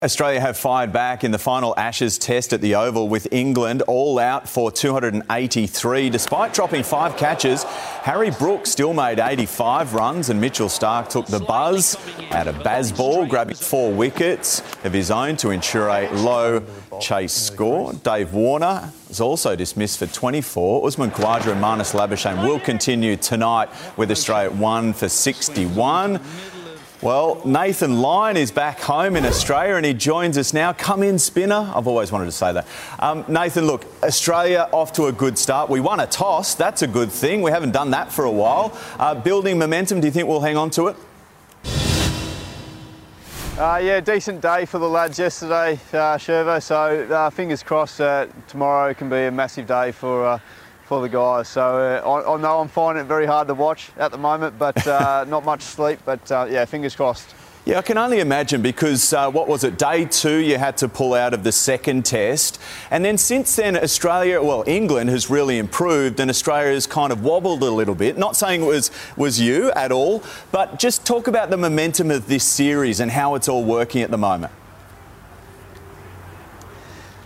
Australia 0.00 0.40
have 0.40 0.56
fired 0.56 0.92
back 0.92 1.24
in 1.24 1.32
the 1.32 1.40
final 1.40 1.74
Ashes 1.76 2.18
test 2.18 2.52
at 2.52 2.60
the 2.60 2.76
Oval 2.76 3.08
with 3.08 3.26
England 3.32 3.82
all 3.88 4.20
out 4.20 4.48
for 4.48 4.70
283. 4.70 6.08
Despite 6.08 6.54
dropping 6.54 6.84
five 6.84 7.16
catches, 7.16 7.64
Harry 8.04 8.30
Brooks 8.30 8.70
still 8.70 8.94
made 8.94 9.18
85 9.18 9.94
runs 9.94 10.30
and 10.30 10.40
Mitchell 10.40 10.68
Starc 10.68 11.08
took 11.08 11.26
the 11.26 11.40
buzz 11.40 11.96
out 12.30 12.46
of 12.46 12.54
Bazball, 12.58 13.28
grabbing 13.28 13.56
four 13.56 13.92
wickets 13.92 14.62
of 14.84 14.92
his 14.92 15.10
own 15.10 15.36
to 15.38 15.50
ensure 15.50 15.88
a 15.88 16.08
low 16.12 16.62
chase 17.00 17.32
score. 17.32 17.92
Dave 17.92 18.32
Warner 18.32 18.92
is 19.10 19.20
also 19.20 19.56
dismissed 19.56 19.98
for 19.98 20.06
24. 20.06 20.86
Usman 20.86 21.10
Khawaja 21.10 21.50
and 21.50 21.60
Marnus 21.60 21.92
Labuschagne 21.92 22.46
will 22.46 22.60
continue 22.60 23.16
tonight 23.16 23.68
with 23.96 24.12
Australia 24.12 24.48
at 24.50 24.56
1 24.56 24.92
for 24.92 25.08
61. 25.08 26.20
Well, 27.00 27.40
Nathan 27.44 28.00
Lyon 28.00 28.36
is 28.36 28.50
back 28.50 28.80
home 28.80 29.14
in 29.14 29.24
Australia 29.24 29.76
and 29.76 29.86
he 29.86 29.94
joins 29.94 30.36
us 30.36 30.52
now. 30.52 30.72
Come 30.72 31.04
in, 31.04 31.16
spinner. 31.20 31.70
I've 31.72 31.86
always 31.86 32.10
wanted 32.10 32.24
to 32.24 32.32
say 32.32 32.52
that. 32.52 32.66
Um, 32.98 33.24
Nathan, 33.28 33.68
look, 33.68 33.86
Australia 34.02 34.68
off 34.72 34.94
to 34.94 35.04
a 35.04 35.12
good 35.12 35.38
start. 35.38 35.70
We 35.70 35.78
won 35.78 36.00
a 36.00 36.08
toss. 36.08 36.56
That's 36.56 36.82
a 36.82 36.88
good 36.88 37.12
thing. 37.12 37.40
We 37.40 37.52
haven't 37.52 37.70
done 37.70 37.92
that 37.92 38.10
for 38.10 38.24
a 38.24 38.30
while. 38.30 38.76
Uh, 38.98 39.14
building 39.14 39.60
momentum, 39.60 40.00
do 40.00 40.08
you 40.08 40.12
think 40.12 40.26
we'll 40.26 40.40
hang 40.40 40.56
on 40.56 40.70
to 40.70 40.88
it? 40.88 40.96
Uh, 43.56 43.80
yeah, 43.80 44.00
decent 44.00 44.40
day 44.40 44.64
for 44.64 44.80
the 44.80 44.88
lads 44.88 45.20
yesterday, 45.20 45.74
uh, 45.92 46.18
Shervo. 46.18 46.60
So 46.60 47.04
uh, 47.14 47.30
fingers 47.30 47.62
crossed 47.62 47.98
tomorrow 48.48 48.92
can 48.92 49.08
be 49.08 49.26
a 49.26 49.30
massive 49.30 49.68
day 49.68 49.92
for 49.92 50.26
uh, 50.26 50.38
for 50.88 51.02
the 51.02 51.08
guys. 51.08 51.48
So 51.48 51.60
uh, 51.60 52.00
I, 52.08 52.34
I, 52.34 52.40
know 52.40 52.60
I'm 52.60 52.68
finding 52.68 53.04
it 53.04 53.08
very 53.08 53.26
hard 53.26 53.46
to 53.48 53.54
watch 53.54 53.90
at 53.98 54.10
the 54.10 54.16
moment, 54.16 54.58
but 54.58 54.86
uh, 54.86 55.24
not 55.28 55.44
much 55.44 55.60
sleep. 55.60 56.00
But 56.06 56.32
uh, 56.32 56.46
yeah, 56.50 56.64
fingers 56.64 56.96
crossed. 56.96 57.34
Yeah, 57.66 57.76
I 57.76 57.82
can 57.82 57.98
only 57.98 58.20
imagine 58.20 58.62
because 58.62 59.12
uh, 59.12 59.30
what 59.30 59.46
was 59.48 59.64
it? 59.64 59.76
Day 59.76 60.06
two, 60.06 60.38
you 60.38 60.56
had 60.56 60.78
to 60.78 60.88
pull 60.88 61.12
out 61.12 61.34
of 61.34 61.44
the 61.44 61.52
second 61.52 62.06
test. 62.06 62.58
And 62.90 63.04
then 63.04 63.18
since 63.18 63.54
then, 63.54 63.76
Australia, 63.76 64.40
well, 64.42 64.64
England 64.66 65.10
has 65.10 65.28
really 65.28 65.58
improved 65.58 66.18
and 66.20 66.30
Australia 66.30 66.72
has 66.72 66.86
kind 66.86 67.12
of 67.12 67.22
wobbled 67.22 67.62
a 67.62 67.70
little 67.70 67.94
bit. 67.94 68.16
Not 68.16 68.36
saying 68.36 68.62
it 68.62 68.66
was, 68.66 68.90
was 69.18 69.38
you 69.38 69.70
at 69.72 69.92
all, 69.92 70.22
but 70.50 70.78
just 70.78 71.04
talk 71.04 71.26
about 71.26 71.50
the 71.50 71.58
momentum 71.58 72.10
of 72.10 72.28
this 72.28 72.44
series 72.44 73.00
and 73.00 73.10
how 73.10 73.34
it's 73.34 73.50
all 73.50 73.62
working 73.62 74.00
at 74.00 74.10
the 74.10 74.16
moment. 74.16 74.52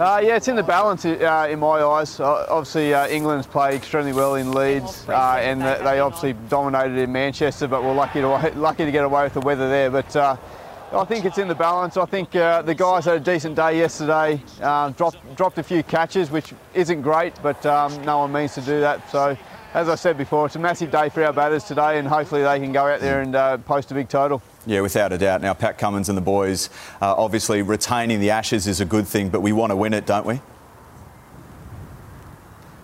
Uh, 0.00 0.18
yeah, 0.18 0.34
it's 0.34 0.48
in 0.48 0.56
the 0.56 0.62
balance 0.62 1.04
uh, 1.04 1.46
in 1.50 1.58
my 1.58 1.82
eyes. 1.82 2.18
Uh, 2.18 2.46
obviously, 2.48 2.94
uh, 2.94 3.06
England's 3.08 3.46
played 3.46 3.74
extremely 3.74 4.14
well 4.14 4.36
in 4.36 4.50
Leeds, 4.50 5.06
uh, 5.06 5.36
and 5.38 5.60
they 5.60 6.00
obviously 6.00 6.32
dominated 6.48 6.96
in 6.96 7.12
Manchester, 7.12 7.68
but 7.68 7.84
we're 7.84 7.92
lucky 7.92 8.22
to 8.22 8.28
lucky 8.56 8.86
to 8.86 8.92
get 8.92 9.04
away 9.04 9.24
with 9.24 9.34
the 9.34 9.40
weather 9.40 9.68
there. 9.68 9.90
But 9.90 10.16
uh, 10.16 10.38
I 10.90 11.04
think 11.04 11.26
it's 11.26 11.36
in 11.36 11.48
the 11.48 11.54
balance. 11.54 11.98
I 11.98 12.06
think 12.06 12.30
the 12.30 12.74
guys 12.74 13.04
had 13.04 13.16
a 13.16 13.20
decent 13.20 13.56
day 13.56 13.76
yesterday. 13.76 14.40
dropped 14.96 15.36
dropped 15.36 15.58
a 15.58 15.62
few 15.62 15.82
catches, 15.82 16.30
which 16.30 16.54
isn't 16.72 17.02
great, 17.02 17.34
but 17.42 17.66
um, 17.66 18.02
no 18.02 18.20
one 18.20 18.32
means 18.32 18.54
to 18.54 18.62
do 18.62 18.80
that. 18.80 19.06
So. 19.10 19.36
As 19.72 19.88
I 19.88 19.94
said 19.94 20.18
before, 20.18 20.46
it's 20.46 20.56
a 20.56 20.58
massive 20.58 20.90
day 20.90 21.10
for 21.10 21.22
our 21.22 21.32
batters 21.32 21.62
today, 21.62 22.00
and 22.00 22.08
hopefully 22.08 22.42
they 22.42 22.58
can 22.58 22.72
go 22.72 22.86
out 22.86 22.98
there 22.98 23.20
and 23.20 23.64
post 23.66 23.92
a 23.92 23.94
big 23.94 24.08
total. 24.08 24.42
Yeah, 24.66 24.80
without 24.80 25.12
a 25.12 25.18
doubt. 25.18 25.42
Now, 25.42 25.54
Pat 25.54 25.78
Cummins 25.78 26.08
and 26.08 26.18
the 26.18 26.22
boys, 26.22 26.70
uh, 27.00 27.14
obviously 27.16 27.62
retaining 27.62 28.18
the 28.18 28.30
Ashes 28.30 28.66
is 28.66 28.80
a 28.80 28.84
good 28.84 29.06
thing, 29.06 29.28
but 29.28 29.42
we 29.42 29.52
want 29.52 29.70
to 29.70 29.76
win 29.76 29.94
it, 29.94 30.06
don't 30.06 30.26
we? 30.26 30.40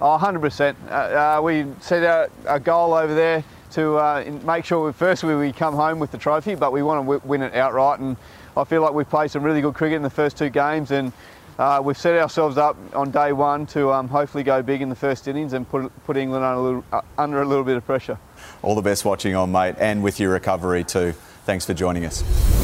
Oh, 0.01 0.17
100%. 0.17 0.77
Uh, 0.89 0.93
uh, 0.93 1.43
we 1.43 1.67
set 1.81 2.05
out 2.05 2.31
a 2.47 2.61
goal 2.61 2.95
over 2.95 3.15
there 3.17 3.43
to 3.73 3.97
uh, 3.97 4.39
make 4.45 4.65
sure 4.65 4.87
we, 4.87 4.93
firstly 4.93 5.35
we 5.35 5.51
come 5.51 5.75
home 5.75 5.99
with 5.99 6.13
the 6.13 6.19
trophy, 6.19 6.55
but 6.55 6.73
we 6.73 6.85
want 6.85 7.05
to 7.05 7.27
win 7.27 7.43
it 7.43 7.53
outright. 7.55 7.99
And 7.99 8.17
I 8.57 8.63
feel 8.63 8.81
like 8.81 8.93
we've 8.93 9.11
played 9.11 9.33
some 9.33 9.43
really 9.43 9.61
good 9.61 9.75
cricket 9.75 9.97
in 9.97 10.03
the 10.03 10.11
first 10.11 10.39
two 10.39 10.51
games, 10.51 10.93
and 10.93 11.13
uh, 11.59 11.81
we've 11.83 11.97
set 11.97 12.19
ourselves 12.19 12.59
up 12.59 12.77
on 12.95 13.11
day 13.11 13.33
one 13.33 13.67
to 13.67 13.93
um, 13.93 14.09
hopefully 14.09 14.45
go 14.45 14.63
big 14.63 14.83
in 14.83 14.89
the 14.89 14.97
first 14.97 15.29
innings 15.29 15.53
and 15.53 15.69
put, 15.69 15.91
put 16.05 16.17
England 16.17 16.45
under 16.45 16.59
a, 16.59 16.63
little, 16.63 16.85
uh, 16.93 17.01
under 17.19 17.43
a 17.43 17.45
little 17.45 17.65
bit 17.65 17.77
of 17.77 17.85
pressure. 17.85 18.19
All 18.63 18.75
the 18.75 18.83
best 18.83 19.05
watching 19.05 19.35
on, 19.35 19.53
mate, 19.53 19.77
and 19.79 20.03
with 20.03 20.21
your 20.21 20.33
recovery 20.33 20.85
too. 20.85 21.13
Thanks 21.45 21.65
for 21.65 21.75
joining 21.75 22.05
us. 22.05 22.56